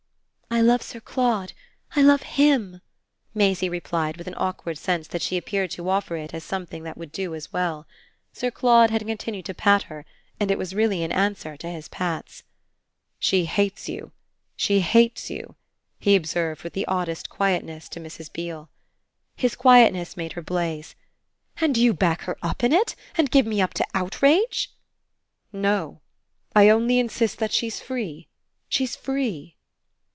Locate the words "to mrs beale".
17.87-18.69